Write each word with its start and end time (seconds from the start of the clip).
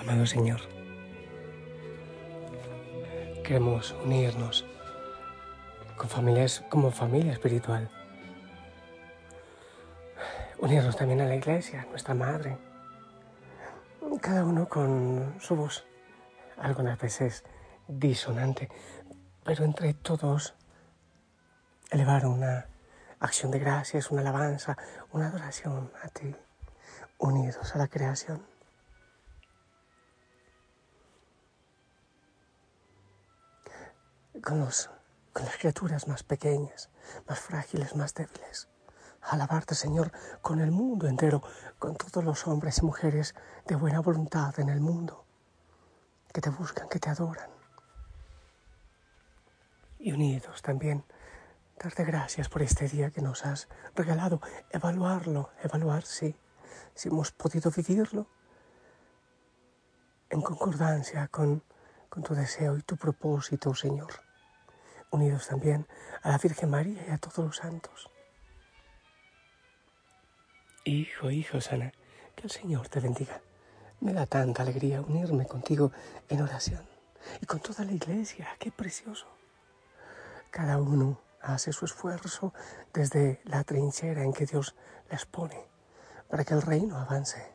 Amado 0.00 0.26
Señor, 0.26 0.60
queremos 3.42 3.92
unirnos 4.04 4.64
con 5.96 6.08
familias, 6.08 6.62
como 6.68 6.90
familia 6.90 7.32
espiritual. 7.32 7.88
Unirnos 10.58 10.96
también 10.96 11.20
a 11.20 11.26
la 11.26 11.34
iglesia, 11.34 11.86
nuestra 11.90 12.14
madre. 12.14 12.58
Cada 14.20 14.44
uno 14.44 14.68
con 14.68 15.36
su 15.40 15.56
voz, 15.56 15.84
algunas 16.58 16.98
veces 16.98 17.44
disonante, 17.88 18.68
pero 19.44 19.64
entre 19.64 19.94
todos 19.94 20.54
elevar 21.90 22.26
una 22.26 22.66
acción 23.20 23.50
de 23.50 23.58
gracias, 23.58 24.10
una 24.10 24.20
alabanza, 24.20 24.76
una 25.12 25.28
adoración 25.28 25.90
a 26.02 26.08
ti, 26.08 26.34
unidos 27.18 27.74
a 27.74 27.78
la 27.78 27.88
creación. 27.88 28.55
Con, 34.42 34.60
los, 34.60 34.90
con 35.32 35.44
las 35.44 35.56
criaturas 35.56 36.08
más 36.08 36.22
pequeñas, 36.22 36.90
más 37.28 37.40
frágiles, 37.40 37.94
más 37.96 38.14
débiles. 38.14 38.68
Alabarte, 39.22 39.74
Señor, 39.74 40.12
con 40.40 40.60
el 40.60 40.70
mundo 40.70 41.08
entero, 41.08 41.42
con 41.78 41.96
todos 41.96 42.24
los 42.24 42.46
hombres 42.46 42.78
y 42.78 42.84
mujeres 42.84 43.34
de 43.66 43.74
buena 43.74 44.00
voluntad 44.00 44.58
en 44.60 44.68
el 44.68 44.80
mundo, 44.80 45.24
que 46.32 46.40
te 46.40 46.50
buscan, 46.50 46.88
que 46.88 47.00
te 47.00 47.10
adoran. 47.10 47.50
Y 49.98 50.12
unidos 50.12 50.62
también, 50.62 51.04
darte 51.78 52.04
gracias 52.04 52.48
por 52.48 52.62
este 52.62 52.88
día 52.88 53.10
que 53.10 53.22
nos 53.22 53.44
has 53.44 53.68
regalado, 53.94 54.40
evaluarlo, 54.70 55.50
evaluar 55.62 56.04
si, 56.04 56.36
si 56.94 57.08
hemos 57.08 57.32
podido 57.32 57.70
vivirlo 57.70 58.28
en 60.30 60.40
concordancia 60.42 61.26
con, 61.28 61.64
con 62.08 62.22
tu 62.22 62.34
deseo 62.34 62.76
y 62.76 62.82
tu 62.82 62.96
propósito, 62.96 63.74
Señor 63.74 64.25
unidos 65.10 65.48
también 65.48 65.86
a 66.22 66.30
la 66.30 66.38
Virgen 66.38 66.70
María 66.70 67.04
y 67.08 67.10
a 67.10 67.18
todos 67.18 67.38
los 67.38 67.56
santos. 67.56 68.10
Hijo, 70.84 71.30
hijo 71.30 71.60
sana, 71.60 71.92
que 72.34 72.44
el 72.44 72.50
Señor 72.50 72.88
te 72.88 73.00
bendiga. 73.00 73.40
Me 74.00 74.12
da 74.12 74.26
tanta 74.26 74.62
alegría 74.62 75.00
unirme 75.00 75.46
contigo 75.46 75.90
en 76.28 76.42
oración 76.42 76.86
y 77.40 77.46
con 77.46 77.60
toda 77.60 77.84
la 77.84 77.92
iglesia. 77.92 78.48
Qué 78.58 78.70
precioso. 78.70 79.26
Cada 80.50 80.78
uno 80.78 81.20
hace 81.40 81.72
su 81.72 81.84
esfuerzo 81.84 82.52
desde 82.92 83.40
la 83.44 83.64
trinchera 83.64 84.22
en 84.22 84.32
que 84.32 84.46
Dios 84.46 84.74
les 85.10 85.26
pone 85.26 85.66
para 86.28 86.44
que 86.44 86.54
el 86.54 86.62
reino 86.62 86.98
avance. 86.98 87.52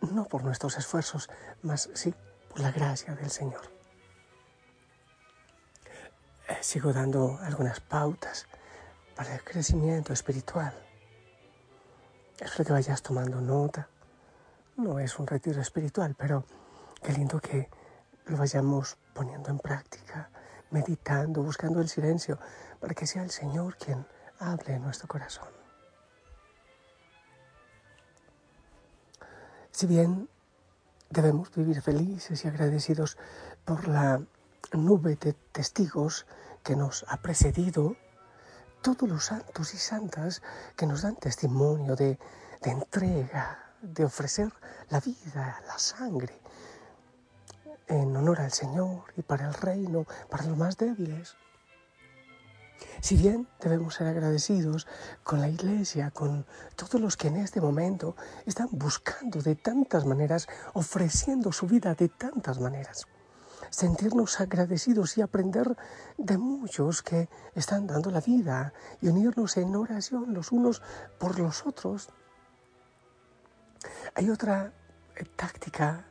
No 0.00 0.24
por 0.24 0.42
nuestros 0.42 0.76
esfuerzos, 0.78 1.30
mas 1.62 1.90
sí 1.94 2.14
por 2.48 2.60
la 2.60 2.72
gracia 2.72 3.14
del 3.14 3.30
Señor 3.30 3.81
sigo 6.62 6.92
dando 6.92 7.38
algunas 7.42 7.80
pautas 7.80 8.46
para 9.16 9.34
el 9.34 9.42
crecimiento 9.42 10.12
espiritual. 10.12 10.72
Espero 12.38 12.66
que 12.66 12.72
vayas 12.72 13.02
tomando 13.02 13.40
nota. 13.40 13.88
No 14.76 14.98
es 15.00 15.18
un 15.18 15.26
retiro 15.26 15.60
espiritual, 15.60 16.14
pero 16.16 16.44
qué 17.02 17.12
lindo 17.12 17.40
que 17.40 17.68
lo 18.26 18.36
vayamos 18.36 18.96
poniendo 19.12 19.50
en 19.50 19.58
práctica, 19.58 20.30
meditando, 20.70 21.42
buscando 21.42 21.80
el 21.80 21.88
silencio, 21.88 22.38
para 22.80 22.94
que 22.94 23.06
sea 23.06 23.24
el 23.24 23.30
Señor 23.30 23.76
quien 23.76 24.06
hable 24.38 24.74
en 24.74 24.82
nuestro 24.82 25.08
corazón. 25.08 25.48
Si 29.72 29.86
bien 29.86 30.28
debemos 31.10 31.50
vivir 31.54 31.82
felices 31.82 32.44
y 32.44 32.48
agradecidos 32.48 33.18
por 33.64 33.88
la 33.88 34.22
nube 34.72 35.16
de 35.16 35.32
testigos 35.32 36.26
que 36.62 36.76
nos 36.76 37.04
ha 37.08 37.18
precedido, 37.18 37.96
todos 38.82 39.08
los 39.08 39.26
santos 39.26 39.74
y 39.74 39.78
santas 39.78 40.42
que 40.76 40.86
nos 40.86 41.02
dan 41.02 41.16
testimonio 41.16 41.94
de, 41.96 42.18
entrega, 42.62 43.74
de 43.80 44.04
ofrecer 44.04 44.52
la 44.90 45.00
vida, 45.00 45.62
la 45.66 45.78
sangre, 45.78 46.40
en 47.86 48.16
honor 48.16 48.40
al 48.40 48.52
Señor 48.52 49.04
y 49.16 49.22
para 49.22 49.46
el 49.48 49.54
reino, 49.54 50.06
para 50.30 50.44
los 50.44 50.56
más 50.56 50.76
débiles. 50.76 51.36
Si 53.00 53.16
bien 53.16 53.46
debemos 53.60 53.94
ser 53.94 54.08
agradecidos 54.08 54.88
con 55.22 55.40
la 55.40 55.48
Iglesia, 55.48 56.10
con 56.10 56.46
todos 56.74 57.00
los 57.00 57.16
que 57.16 57.28
en 57.28 57.36
este 57.36 57.60
momento 57.60 58.16
están 58.44 58.68
buscando 58.72 59.40
de 59.40 59.54
tantas 59.54 60.04
maneras, 60.04 60.48
ofreciendo 60.72 61.52
su 61.52 61.66
vida 61.66 61.94
de 61.94 62.08
tantas 62.08 62.58
maneras 62.58 63.06
sentirnos 63.72 64.38
agradecidos 64.40 65.16
y 65.16 65.22
aprender 65.22 65.76
de 66.18 66.36
muchos 66.36 67.02
que 67.02 67.28
están 67.54 67.86
dando 67.86 68.10
la 68.10 68.20
vida 68.20 68.74
y 69.00 69.08
unirnos 69.08 69.56
en 69.56 69.74
oración 69.74 70.34
los 70.34 70.52
unos 70.52 70.82
por 71.18 71.38
los 71.38 71.66
otros. 71.66 72.10
Hay 74.14 74.28
otra 74.28 74.72
eh, 75.16 75.24
táctica 75.36 76.06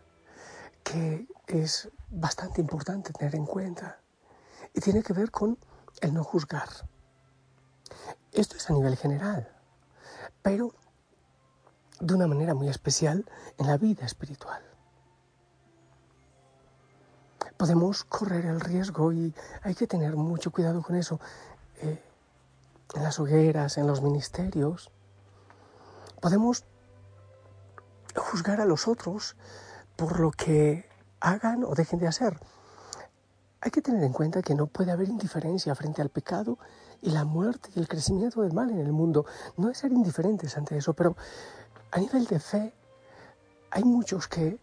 que 0.84 1.28
es 1.48 1.90
bastante 2.10 2.60
importante 2.60 3.14
tener 3.14 3.36
en 3.36 3.46
cuenta 3.46 4.00
y 4.74 4.82
tiene 4.82 5.04
que 5.04 5.14
ver 5.14 5.30
con 5.30 5.58
el 6.02 6.14
no 6.14 6.24
juzgar. 6.24 6.68
Esto 8.32 8.58
es 8.58 8.70
a 8.70 8.74
nivel 8.74 8.98
general, 8.98 9.48
pero 10.42 10.74
de 12.00 12.16
una 12.16 12.26
manera 12.26 12.56
muy 12.56 12.70
especial 12.70 13.30
en 13.60 13.68
la 13.68 13.78
vida 13.78 14.06
espiritual 14.06 14.71
podemos 17.62 18.04
correr 18.06 18.48
el 18.48 18.60
riesgo 18.60 19.14
y 19.14 19.36
hay 19.62 19.76
que 19.76 19.86
tener 19.86 20.16
mucho 20.16 20.50
cuidado 20.50 20.82
con 20.82 20.96
eso. 20.96 21.20
Eh, 21.80 22.02
en 22.96 23.04
las 23.04 23.20
hogueras, 23.20 23.78
en 23.78 23.86
los 23.86 24.02
ministerios, 24.02 24.90
podemos 26.20 26.64
juzgar 28.16 28.62
a 28.62 28.66
los 28.66 28.88
otros 28.88 29.36
por 29.96 30.20
lo 30.20 30.32
que 30.32 30.90
hagan 31.20 31.64
o 31.64 31.76
dejen 31.76 32.00
de 32.00 32.08
hacer. 32.08 32.40
Hay 33.62 33.70
que 33.70 33.84
tener 33.84 34.04
en 34.04 34.12
cuenta 34.12 34.42
que 34.42 34.56
no 34.56 34.66
puede 34.66 34.92
haber 34.92 35.10
indiferencia 35.10 35.76
frente 35.76 36.02
al 36.02 36.10
pecado 36.10 36.58
y 37.00 37.12
la 37.12 37.26
muerte 37.26 37.70
y 37.76 37.80
el 37.80 37.88
crecimiento 37.88 38.42
del 38.42 38.54
mal 38.54 38.72
en 38.72 38.80
el 38.80 38.92
mundo. 38.92 39.28
No 39.56 39.70
es 39.70 39.78
ser 39.78 39.92
indiferentes 39.92 40.58
ante 40.58 40.78
eso, 40.78 40.94
pero 40.94 41.16
a 41.92 42.00
nivel 42.00 42.26
de 42.26 42.40
fe 42.40 42.74
hay 43.70 43.84
muchos 43.84 44.28
que 44.28 44.58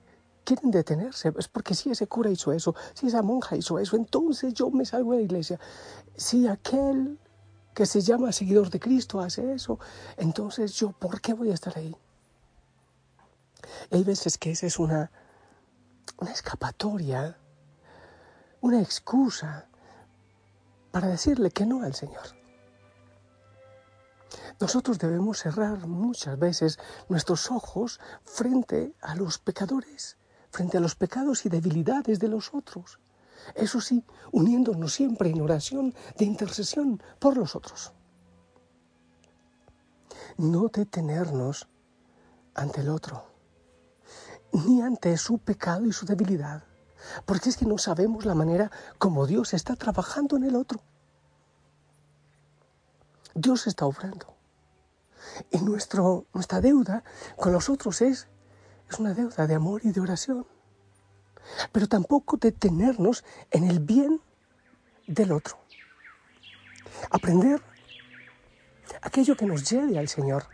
quieren 0.49 0.71
detenerse. 0.71 1.31
Es 1.39 1.47
porque 1.47 1.75
si 1.75 1.91
ese 1.91 2.07
cura 2.07 2.31
hizo 2.31 2.53
eso, 2.53 2.75
si 2.95 3.09
esa 3.09 3.21
monja 3.21 3.55
hizo 3.55 3.79
eso, 3.79 3.97
entonces 3.97 4.55
yo 4.55 4.71
me 4.71 4.87
salgo 4.87 5.13
de 5.13 5.19
la 5.19 5.25
iglesia. 5.25 5.61
Si 6.17 6.49
aquel 6.49 7.19
que 7.75 7.85
se 7.85 8.01
llama 8.01 8.33
seguidor 8.33 8.71
de 8.71 8.81
Cristo 8.81 9.21
hace 9.21 9.53
eso, 9.53 9.79
entonces 10.17 10.73
yo, 10.73 10.93
¿por 10.93 11.21
qué 11.21 11.35
voy 11.35 11.51
a 11.51 11.55
estar 11.55 11.77
ahí? 11.77 11.95
hay 13.91 14.03
veces 14.03 14.39
que 14.39 14.53
esa 14.53 14.67
es 14.67 14.79
una, 14.79 15.11
escapatoria, 16.33 17.37
una 18.63 18.81
excusa 18.81 19.69
para 20.91 21.09
decirle 21.09 21.51
que 21.51 21.67
no 21.67 21.83
al 21.83 21.95
Señor. 21.95 22.27
Nosotros 24.59 24.99
debemos 24.99 25.41
cerrar 25.41 25.87
muchas 25.87 26.39
veces 26.39 26.79
nuestros 27.09 27.51
ojos 27.51 28.01
frente 28.25 28.95
a 29.03 29.15
los 29.15 29.39
pecadores 29.39 30.17
frente 30.59 30.77
a 30.77 30.81
los 30.81 30.97
pecados 30.97 31.47
y 31.47 31.49
debilidades 31.49 32.19
de 32.19 32.27
los 32.27 32.53
otros. 32.53 32.99
Eso 33.55 33.81
sí, 33.81 34.05
uniéndonos 34.33 34.93
siempre 34.93 35.31
en 35.31 35.41
oración 35.41 35.95
de 36.17 36.25
intercesión 36.25 37.01
por 37.21 37.37
los 37.37 37.55
otros. 37.55 37.93
No 40.37 40.67
detenernos 40.67 41.69
ante 42.55 42.81
el 42.81 42.89
otro, 42.89 43.25
ni 44.53 44.83
ante 44.83 45.17
su 45.17 45.39
pecado 45.39 45.87
y 45.87 45.93
su 45.93 46.07
debilidad, 46.07 46.65
porque 47.25 47.51
es 47.51 47.57
que 47.57 47.65
no 47.65 47.79
sabemos 47.79 48.25
la 48.25 48.35
manera 48.35 48.73
como 48.99 49.29
Dios 49.29 49.55
está 49.55 49.77
trabajando 49.77 50.37
en 50.37 50.43
el 50.43 50.57
otro. 50.57 50.81
Dios 53.33 53.69
está 53.69 53.87
obrando. 53.87 54.35
Y 55.53 55.59
nuestra 55.59 56.61
deuda 56.61 57.05
con 57.37 57.53
los 57.53 57.69
otros 57.69 58.03
es, 58.03 58.27
es 58.91 58.99
una 58.99 59.15
deuda 59.15 59.47
de 59.47 59.55
amor 59.55 59.81
y 59.85 59.93
de 59.93 60.01
oración. 60.01 60.47
Pero 61.73 61.89
tampoco 61.89 62.37
detenernos 62.37 63.25
en 63.51 63.65
el 63.65 63.81
bien 63.81 64.21
del 65.07 65.33
otro. 65.33 65.59
Aprender 67.11 67.63
aquello 69.03 69.37
que 69.37 69.47
nos 69.47 69.69
lleve 69.71 69.99
al 69.99 70.09
Señor. 70.09 70.45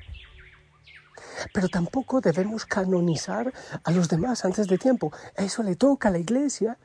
Pero 1.52 1.68
tampoco 1.68 2.20
debemos 2.20 2.64
canonizar 2.64 3.52
a 3.82 3.90
los 3.90 4.08
demás 4.08 4.44
antes 4.44 4.68
de 4.68 4.78
tiempo. 4.78 5.12
Eso 5.36 5.62
le 5.62 5.76
toca 5.76 6.08
a 6.08 6.12
la 6.12 6.18
Iglesia 6.18 6.78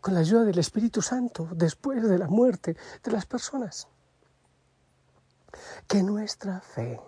con 0.00 0.14
la 0.14 0.20
ayuda 0.20 0.44
del 0.44 0.58
Espíritu 0.58 1.02
Santo 1.02 1.48
después 1.52 2.02
de 2.02 2.18
la 2.18 2.28
muerte 2.28 2.76
de 3.02 3.10
las 3.10 3.26
personas. 3.26 3.88
Que 5.88 6.02
nuestra 6.02 6.60
fe 6.60 7.00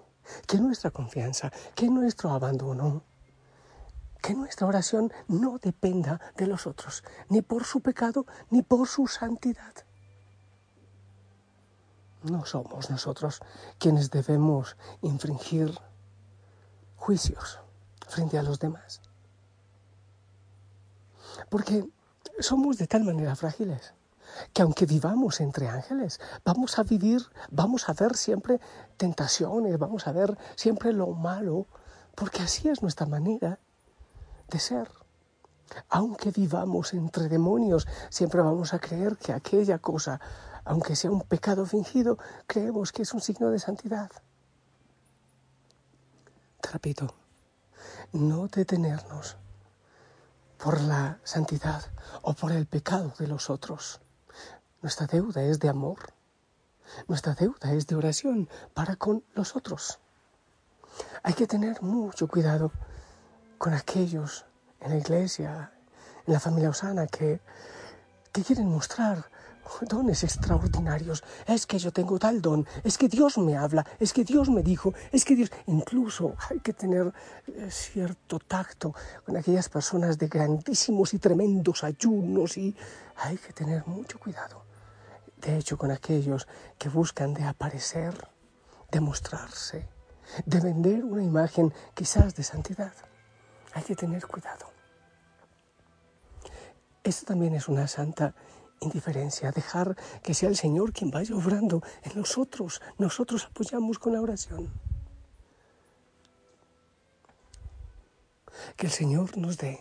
que 0.47 0.59
nuestra 0.59 0.91
confianza, 0.91 1.51
que 1.75 1.89
nuestro 1.89 2.31
abandono, 2.31 3.03
que 4.21 4.35
nuestra 4.35 4.67
oración 4.67 5.13
no 5.29 5.59
dependa 5.59 6.21
de 6.37 6.47
los 6.47 6.67
otros, 6.67 7.05
ni 7.29 7.43
por 7.43 7.65
su 7.65 7.81
pecado, 7.81 8.27
ni 8.51 8.63
por 8.63 8.87
su 8.89 9.07
santidad. 9.07 9.75
No 12.23 12.45
somos 12.45 12.91
nosotros 12.91 13.41
quienes 13.79 14.11
debemos 14.11 14.77
infringir 15.01 15.79
juicios 16.97 17.59
frente 18.07 18.39
a 18.39 18.43
los 18.43 18.61
demás. 18.61 19.01
Porque 21.49 21.89
somos 22.41 22.77
de 22.77 22.87
tal 22.87 23.05
manera 23.05 23.35
frágiles 23.37 23.95
que 24.53 24.63
aunque 24.63 24.87
vivamos 24.87 25.41
entre 25.41 25.69
ángeles, 25.69 26.21
vamos 26.45 26.79
a 26.79 26.83
vivir, 26.83 27.23
vamos 27.51 27.89
a 27.89 27.95
ver 27.95 28.17
siempre 28.17 28.61
tentaciones, 28.97 29.79
vamos 29.79 30.07
a 30.07 30.13
ver 30.13 30.39
siempre 30.57 30.93
lo 30.93 31.09
malo, 31.09 31.67
porque 32.15 32.43
así 32.43 32.69
es 32.69 32.83
nuestra 32.83 33.07
manera 33.07 33.59
de 34.51 34.59
ser. 34.59 34.91
Aunque 35.89 36.31
vivamos 36.31 36.93
entre 36.95 37.29
demonios, 37.29 37.87
siempre 38.11 38.43
vamos 38.43 38.75
a 38.75 38.79
creer 38.79 39.17
que 39.17 39.33
aquella 39.33 39.79
cosa, 39.79 40.21
aunque 40.65 40.97
sea 40.97 41.11
un 41.11 41.23
pecado 41.23 41.65
fingido, 41.65 42.19
creemos 42.47 42.93
que 42.93 43.03
es 43.03 43.15
un 43.15 43.21
signo 43.21 43.51
de 43.51 43.59
santidad. 43.59 44.11
Te 46.61 46.71
repito, 46.71 47.15
no 48.13 48.49
detenernos 48.49 49.37
por 50.59 50.81
la 50.81 51.19
santidad 51.25 51.85
o 52.23 52.35
por 52.35 52.53
el 52.53 52.67
pecado 52.67 53.15
de 53.19 53.27
los 53.27 53.49
otros. 53.49 54.01
Nuestra 54.83 55.07
deuda 55.07 55.43
es 55.43 55.59
de 55.59 55.69
amor. 55.69 56.13
Nuestra 57.07 57.35
deuda 57.35 57.73
es 57.73 57.87
de 57.87 57.97
oración 57.97 58.49
para 58.75 58.97
con 58.97 59.25
los 59.35 59.57
otros. 59.57 60.01
Hay 61.23 61.35
que 61.35 61.47
tener 61.47 61.81
mucho 61.83 62.29
cuidado 62.29 62.73
con 63.61 63.75
aquellos 63.75 64.47
en 64.81 64.93
la 64.93 64.97
iglesia, 64.97 65.71
en 66.27 66.33
la 66.33 66.41
familia 66.41 66.71
Osana, 66.71 67.07
que, 67.07 67.43
que 68.33 68.43
quieren 68.43 68.69
mostrar 68.69 69.27
dones 69.83 70.25
extraordinarios. 70.25 71.23
Es 71.47 71.67
que 71.67 71.79
yo 71.79 71.93
tengo 71.93 72.19
tal 72.19 72.41
don, 72.41 72.67
es 72.83 72.97
que 72.97 73.07
Dios 73.07 73.37
me 73.37 73.59
habla, 73.59 73.85
es 73.99 74.15
que 74.15 74.25
Dios 74.25 74.49
me 74.49 74.63
dijo, 74.63 74.95
es 75.13 75.27
que 75.27 75.37
Dios... 75.37 75.53
Incluso 75.67 76.37
hay 76.49 76.61
que 76.61 76.73
tener 76.73 77.13
eh, 77.49 77.69
cierto 77.71 78.39
tacto 78.39 78.95
con 79.27 79.37
aquellas 79.37 79.69
personas 79.69 80.17
de 80.17 80.29
grandísimos 80.29 81.13
y 81.13 81.19
tremendos 81.19 81.85
ayunos 81.85 82.57
y 82.57 82.75
hay 83.17 83.37
que 83.37 83.53
tener 83.53 83.87
mucho 83.87 84.19
cuidado 84.19 84.65
de 85.37 85.59
hecho 85.59 85.77
con 85.77 85.91
aquellos 85.91 86.49
que 86.79 86.89
buscan 86.89 87.35
de 87.35 87.45
aparecer, 87.45 88.15
de 88.91 89.01
mostrarse, 89.01 89.87
de 90.47 90.61
vender 90.61 91.05
una 91.05 91.23
imagen 91.23 91.75
quizás 91.95 92.35
de 92.35 92.43
santidad. 92.43 92.93
Hay 93.75 93.83
que 93.83 93.95
tener 93.95 94.27
cuidado. 94.27 94.67
Esto 97.03 97.27
también 97.27 97.55
es 97.55 97.69
una 97.69 97.87
santa 97.89 98.35
indiferencia, 98.81 99.53
dejar 99.53 99.97
que 100.23 100.35
sea 100.35 100.49
el 100.49 100.57
Señor 100.57 100.93
quien 100.93 101.11
vaya 101.11 101.35
obrando 101.35 101.83
en 102.03 102.19
nosotros. 102.19 102.81
Nosotros 102.99 103.47
apoyamos 103.47 103.99
con 103.99 104.13
la 104.13 104.21
oración. 104.21 104.71
Que 108.77 108.87
el 108.87 108.93
Señor 108.93 109.37
nos 109.39 109.57
dé 109.57 109.81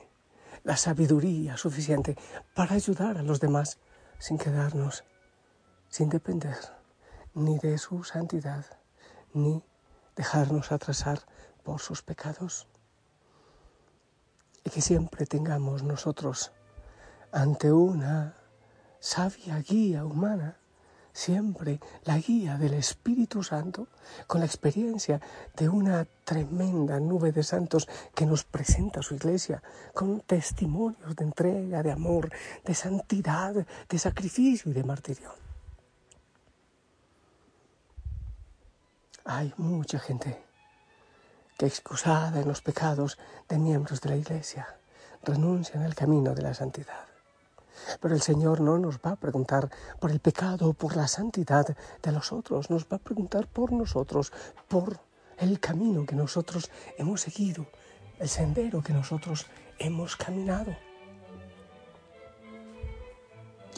la 0.63 0.77
sabiduría 0.77 1.57
suficiente 1.57 2.15
para 2.53 2.75
ayudar 2.75 3.17
a 3.17 3.23
los 3.23 3.39
demás 3.39 3.79
sin 4.19 4.37
quedarnos 4.37 5.03
sin 5.89 6.09
depender 6.09 6.57
ni 7.33 7.57
de 7.57 7.77
su 7.77 8.03
santidad, 8.03 8.65
ni 9.33 9.63
dejarnos 10.15 10.71
atrasar 10.71 11.19
por 11.63 11.81
sus 11.81 12.01
pecados. 12.01 12.67
Y 14.63 14.69
que 14.69 14.81
siempre 14.81 15.25
tengamos 15.25 15.83
nosotros 15.83 16.51
ante 17.31 17.71
una 17.71 18.35
sabia 18.99 19.59
guía 19.59 20.05
humana, 20.05 20.57
siempre 21.13 21.79
la 22.03 22.17
guía 22.17 22.57
del 22.57 22.73
Espíritu 22.73 23.43
Santo, 23.43 23.87
con 24.27 24.41
la 24.41 24.45
experiencia 24.45 25.21
de 25.55 25.69
una 25.69 26.05
tremenda 26.23 26.99
nube 26.99 27.31
de 27.31 27.43
santos 27.43 27.87
que 28.13 28.25
nos 28.25 28.43
presenta 28.43 29.01
su 29.01 29.15
iglesia, 29.15 29.61
con 29.93 30.21
testimonios 30.21 31.15
de 31.15 31.23
entrega, 31.23 31.83
de 31.83 31.91
amor, 31.91 32.29
de 32.65 32.73
santidad, 32.73 33.65
de 33.87 33.99
sacrificio 33.99 34.71
y 34.71 34.73
de 34.73 34.83
martirio. 34.83 35.31
Hay 39.25 39.53
mucha 39.57 39.99
gente 39.99 40.48
que 41.59 41.65
excusada 41.65 42.39
en 42.39 42.47
los 42.47 42.61
pecados 42.61 43.17
de 43.49 43.59
miembros 43.59 43.99
de 43.99 44.09
la 44.09 44.15
Iglesia 44.15 44.79
renuncian 45.23 45.83
al 45.83 45.93
camino 45.93 46.33
de 46.33 46.41
la 46.41 46.53
santidad. 46.53 47.03
Pero 47.99 48.15
el 48.15 48.21
Señor 48.21 48.61
no 48.61 48.79
nos 48.79 48.99
va 48.99 49.11
a 49.11 49.15
preguntar 49.17 49.69
por 49.99 50.09
el 50.09 50.21
pecado 50.21 50.69
o 50.69 50.73
por 50.73 50.95
la 50.95 51.09
santidad 51.09 51.75
de 52.01 52.11
los 52.13 52.31
otros, 52.31 52.69
nos 52.69 52.85
va 52.85 52.95
a 52.95 52.99
preguntar 52.99 53.47
por 53.47 53.73
nosotros, 53.73 54.31
por 54.69 55.01
el 55.37 55.59
camino 55.59 56.05
que 56.05 56.15
nosotros 56.15 56.71
hemos 56.97 57.19
seguido, 57.19 57.65
el 58.19 58.29
sendero 58.29 58.81
que 58.81 58.93
nosotros 58.93 59.45
hemos 59.79 60.15
caminado. 60.15 60.73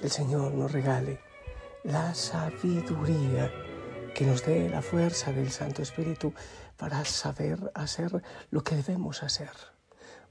El 0.04 0.12
Señor 0.12 0.54
nos 0.54 0.72
regale 0.72 1.20
la 1.84 2.14
sabiduría 2.14 3.52
que 4.14 4.26
nos 4.26 4.46
dé 4.46 4.70
la 4.70 4.82
fuerza 4.82 5.32
del 5.32 5.52
Santo 5.52 5.82
Espíritu 5.82 6.34
para 6.78 7.04
saber 7.06 7.72
hacer 7.76 8.24
lo 8.50 8.64
que 8.64 8.76
debemos 8.76 9.24
hacer. 9.24 9.52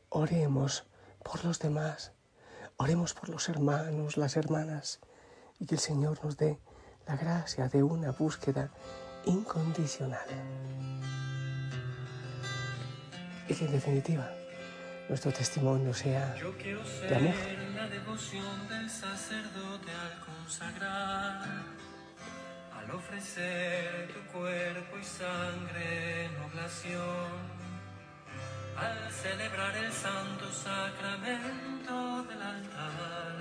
Oremos 0.08 0.86
por 1.22 1.44
los 1.44 1.58
demás, 1.58 2.12
oremos 2.76 3.14
por 3.14 3.28
los 3.28 3.48
hermanos, 3.48 4.16
las 4.16 4.36
hermanas, 4.36 5.00
y 5.58 5.66
que 5.66 5.76
el 5.76 5.80
Señor 5.80 6.22
nos 6.24 6.36
dé 6.36 6.58
la 7.06 7.16
gracia 7.16 7.68
de 7.68 7.82
una 7.82 8.12
búsqueda 8.12 8.70
incondicional. 9.24 10.26
Y 13.48 13.54
que 13.54 13.64
en 13.64 13.72
definitiva 13.72 14.30
nuestro 15.08 15.32
testimonio 15.32 15.92
sea 15.92 16.34
de 16.34 17.14
amor. 17.16 17.34
La 17.74 17.88
devoción 17.88 18.68
del 18.68 18.88
sacerdote 18.88 19.90
al 19.90 20.20
consagrar 20.20 21.89
al 22.90 22.96
ofrecer 22.96 24.08
tu 24.12 24.20
cuerpo 24.32 24.98
y 24.98 25.04
sangre 25.04 26.24
en 26.24 26.36
oblación, 26.42 27.30
al 28.76 29.12
celebrar 29.12 29.76
el 29.76 29.92
santo 29.92 30.50
sacramento 30.50 32.24
del 32.24 32.42
altar, 32.42 33.36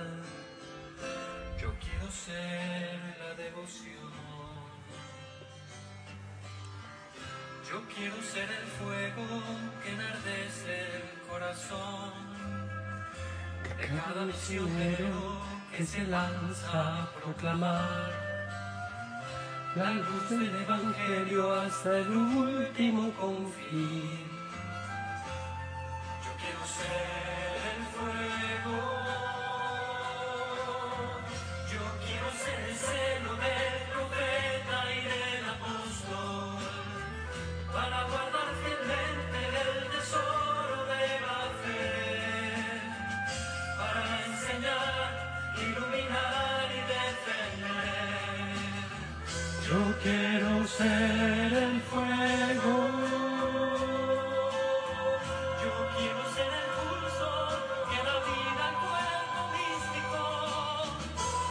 yo 1.60 1.72
quiero 1.80 2.10
ser 2.12 2.98
la 3.18 3.34
devoción. 3.34 4.10
Yo 7.68 7.82
quiero 7.94 8.20
ser 8.22 8.48
el 8.50 8.66
fuego 8.66 9.42
que 9.82 9.92
enardece 9.92 10.96
el 10.96 11.28
corazón 11.28 12.12
de 13.78 13.86
cada 13.86 14.24
misionero 14.26 15.40
que 15.76 15.86
se 15.86 16.04
lanza 16.04 17.02
a 17.02 17.12
proclamar 17.12 18.29
la 19.76 19.92
luz 19.92 20.30
del 20.30 20.50
Evangelio 20.62 21.52
hasta 21.52 21.98
el 21.98 22.10
último 22.10 23.12
confín. 23.12 24.39
Ser 50.90 51.52
el 51.52 51.80
fuego. 51.90 52.74
Yo 55.62 55.72
quiero 55.96 56.22
ser 56.34 56.50
el 56.60 56.68
pulso 56.78 57.30
que 57.90 57.98
da 58.06 58.16
vida 58.30 58.62
al 58.70 58.76
cuerpo 58.84 59.40
místico 59.56 60.24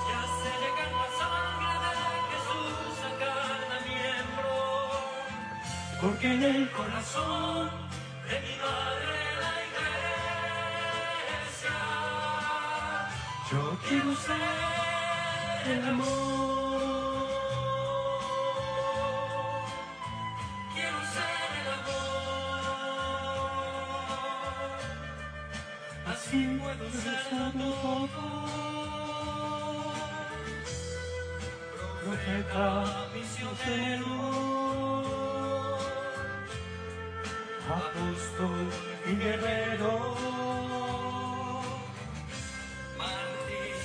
y 0.08 0.12
hace 0.20 0.50
llegar 0.62 0.92
la 1.02 1.10
sangre 1.20 1.74
de 2.00 2.18
Jesús 2.32 2.94
a 3.08 3.12
cada 3.24 3.76
miembro. 3.90 4.54
Porque 6.02 6.28
en 6.36 6.42
el 6.44 6.64
corazón 6.72 7.64
de 8.30 8.36
mi 8.46 8.56
madre 8.66 9.18
la 9.44 9.54
iglesia 9.68 10.18
yo 13.52 13.62
quiero 13.88 14.12
ser 14.16 15.72
el 15.72 15.82
amor. 15.88 17.09
Así 26.30 26.46
puedo 26.62 26.86
serlo 26.92 27.74
todo. 27.82 28.22
Profeta 32.04 32.68
misionero. 33.16 34.14
Apóstol 37.68 38.70
y 39.08 39.16
guerrero. 39.16 39.92
Mártir 42.96 43.76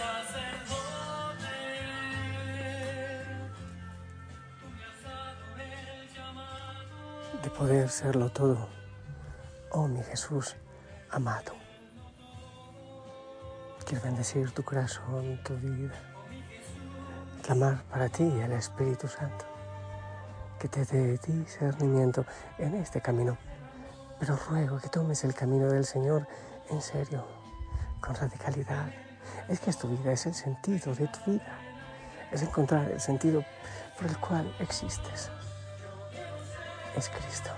sacerdote. 0.00 1.58
Tú 4.60 4.66
me 4.72 4.82
has 4.82 4.98
dado 5.04 5.44
llamado. 6.14 7.42
de 7.42 7.50
poder 7.50 7.86
serlo 7.90 8.30
todo. 8.30 8.66
Oh 9.72 9.86
mi 9.86 10.02
Jesús 10.04 10.56
amado. 11.10 11.55
Quiero 13.86 14.02
bendecir 14.02 14.50
tu 14.50 14.64
corazón, 14.64 15.40
tu 15.44 15.54
vida. 15.54 15.94
Clamar 17.42 17.84
para 17.84 18.08
ti 18.08 18.24
el 18.24 18.50
Espíritu 18.50 19.06
Santo. 19.06 19.44
Que 20.58 20.66
te 20.66 20.84
dé 20.84 21.16
discernimiento 21.18 22.26
en 22.58 22.74
este 22.74 23.00
camino. 23.00 23.38
Pero 24.18 24.36
ruego 24.50 24.80
que 24.80 24.88
tomes 24.88 25.22
el 25.22 25.34
camino 25.34 25.68
del 25.68 25.84
Señor 25.84 26.26
en 26.68 26.82
serio, 26.82 27.24
con 28.00 28.16
radicalidad. 28.16 28.90
Es 29.48 29.60
que 29.60 29.70
es 29.70 29.78
tu 29.78 29.86
vida, 29.86 30.10
es 30.10 30.26
el 30.26 30.34
sentido 30.34 30.92
de 30.92 31.06
tu 31.06 31.30
vida. 31.30 31.58
Es 32.32 32.42
encontrar 32.42 32.90
el 32.90 33.00
sentido 33.00 33.44
por 33.96 34.08
el 34.08 34.18
cual 34.18 34.52
existes 34.58 35.30
es 36.96 37.08
Cristo. 37.10 37.50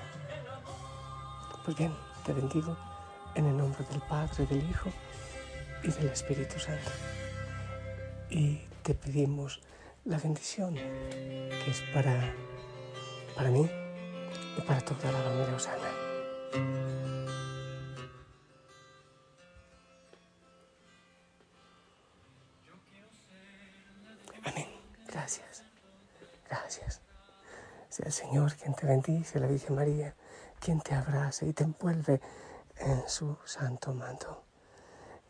Pues 1.64 1.74
bien, 1.76 1.94
te 2.26 2.32
bendigo 2.34 2.76
en 3.34 3.46
el 3.46 3.56
nombre 3.56 3.82
del 3.90 4.00
Padre, 4.02 4.44
del 4.46 4.68
Hijo 4.68 4.90
y 5.82 5.90
del 5.90 6.08
Espíritu 6.08 6.58
Santo. 6.58 6.90
Y 8.30 8.60
te 8.82 8.94
pedimos 8.94 9.60
la 10.04 10.18
bendición 10.18 10.74
que 10.74 11.70
es 11.70 11.82
para, 11.92 12.32
para 13.36 13.50
mí 13.50 13.68
y 14.56 14.60
para 14.62 14.80
toda 14.80 15.12
la 15.12 15.18
familia 15.22 15.54
Osana. 15.54 15.90
Amén. 24.44 24.66
Gracias. 25.06 25.62
Gracias. 26.48 27.00
Sea 27.88 28.06
el 28.06 28.12
Señor 28.12 28.54
quien 28.56 28.74
te 28.74 28.86
bendice, 28.86 29.40
la 29.40 29.46
Virgen 29.46 29.76
María, 29.76 30.14
quien 30.60 30.80
te 30.80 30.94
abraza 30.94 31.46
y 31.46 31.52
te 31.52 31.64
envuelve 31.64 32.20
en 32.76 33.08
su 33.08 33.36
santo 33.44 33.92
manto. 33.92 34.47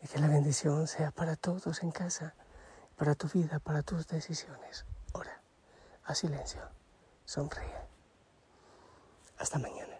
Y 0.01 0.07
que 0.07 0.19
la 0.19 0.27
bendición 0.27 0.87
sea 0.87 1.11
para 1.11 1.35
todos 1.35 1.83
en 1.83 1.91
casa, 1.91 2.33
para 2.95 3.15
tu 3.15 3.27
vida, 3.27 3.59
para 3.59 3.83
tus 3.83 4.07
decisiones. 4.07 4.85
Ora, 5.13 5.41
a 6.05 6.15
silencio, 6.15 6.61
sonríe. 7.25 7.75
Hasta 9.37 9.59
mañana. 9.59 9.98